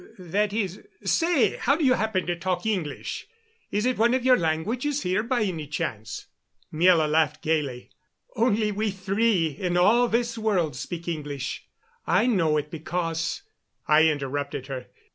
That 0.17 0.51
is 0.51 0.81
say, 1.03 1.57
how 1.57 1.75
do 1.75 1.85
you 1.85 1.93
happen 1.93 2.25
to 2.25 2.35
talk 2.35 2.65
English? 2.65 3.27
Is 3.69 3.85
it 3.85 3.99
one 3.99 4.15
of 4.15 4.25
your 4.25 4.35
languages 4.35 5.03
here, 5.03 5.21
by 5.21 5.43
any 5.43 5.67
chance?" 5.67 6.25
Miela 6.73 7.07
laughed 7.07 7.43
gayly. 7.43 7.91
"Only 8.35 8.71
we 8.71 8.89
three, 8.89 9.49
in 9.49 9.77
all 9.77 10.07
this 10.07 10.39
world, 10.39 10.75
speak 10.75 11.07
English. 11.07 11.67
I 12.07 12.25
know 12.25 12.57
it 12.57 12.71
because" 12.71 13.43
I 13.87 14.07
interrupted 14.07 14.65
her. 14.65 14.87